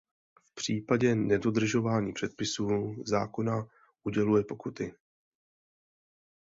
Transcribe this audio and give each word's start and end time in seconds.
V 0.45 0.55
případě 0.55 1.15
nedodržování 1.15 2.13
předpisů 2.13 2.95
zákona 3.05 3.67
uděluje 4.03 4.43
pokuty. 4.43 4.93